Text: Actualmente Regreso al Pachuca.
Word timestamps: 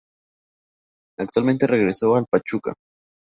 Actualmente 1.19 1.67
Regreso 1.67 2.15
al 2.15 2.25
Pachuca. 2.27 2.73